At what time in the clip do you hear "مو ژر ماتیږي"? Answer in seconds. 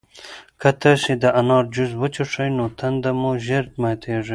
3.19-4.29